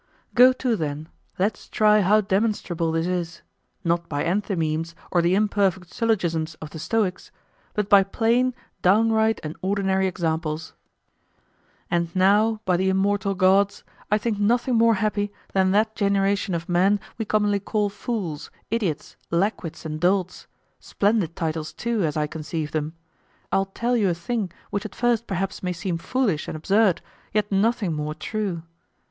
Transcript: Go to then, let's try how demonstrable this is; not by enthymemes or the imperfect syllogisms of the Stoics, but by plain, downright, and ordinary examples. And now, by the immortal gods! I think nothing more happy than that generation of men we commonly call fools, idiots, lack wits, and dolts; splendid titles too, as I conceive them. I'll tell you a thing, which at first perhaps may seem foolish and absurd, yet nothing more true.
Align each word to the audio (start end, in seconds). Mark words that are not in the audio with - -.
Go 0.33 0.51
to 0.53 0.75
then, 0.75 1.09
let's 1.37 1.69
try 1.69 2.01
how 2.01 2.21
demonstrable 2.21 2.91
this 2.91 3.05
is; 3.05 3.43
not 3.83 4.09
by 4.09 4.23
enthymemes 4.23 4.95
or 5.11 5.21
the 5.21 5.35
imperfect 5.35 5.93
syllogisms 5.93 6.55
of 6.55 6.71
the 6.71 6.79
Stoics, 6.79 7.29
but 7.75 7.87
by 7.87 8.01
plain, 8.01 8.55
downright, 8.81 9.39
and 9.43 9.55
ordinary 9.61 10.07
examples. 10.07 10.73
And 11.91 12.09
now, 12.15 12.61
by 12.65 12.77
the 12.77 12.89
immortal 12.89 13.35
gods! 13.35 13.83
I 14.09 14.17
think 14.17 14.39
nothing 14.39 14.73
more 14.73 14.95
happy 14.95 15.31
than 15.53 15.69
that 15.73 15.93
generation 15.95 16.55
of 16.55 16.67
men 16.67 16.99
we 17.19 17.23
commonly 17.25 17.59
call 17.59 17.89
fools, 17.89 18.49
idiots, 18.71 19.17
lack 19.29 19.61
wits, 19.61 19.85
and 19.85 19.99
dolts; 20.01 20.47
splendid 20.79 21.35
titles 21.35 21.73
too, 21.73 22.01
as 22.01 22.17
I 22.17 22.25
conceive 22.25 22.71
them. 22.71 22.95
I'll 23.51 23.65
tell 23.67 23.95
you 23.95 24.09
a 24.09 24.15
thing, 24.15 24.51
which 24.71 24.83
at 24.83 24.95
first 24.95 25.27
perhaps 25.27 25.61
may 25.61 25.73
seem 25.73 25.99
foolish 25.99 26.47
and 26.47 26.57
absurd, 26.57 27.03
yet 27.33 27.51
nothing 27.51 27.93
more 27.93 28.15
true. 28.15 28.63